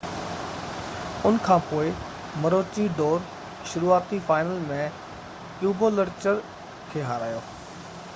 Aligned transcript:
ان 1.29 1.35
کانپوءِ 1.47 1.91
مروچي 2.45 2.85
ڊور 3.01 3.21
شروعاتي 3.73 4.21
فائنل 4.31 4.65
۾ 4.79 4.81
ڪيبولچر 5.61 6.43
کي 6.91 7.05
هارايو 7.11 7.45